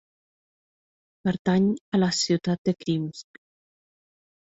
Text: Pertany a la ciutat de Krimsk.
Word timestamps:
Pertany 1.29 1.69
a 1.77 2.01
la 2.01 2.11
ciutat 2.23 2.67
de 2.71 2.77
Krimsk. 2.83 3.47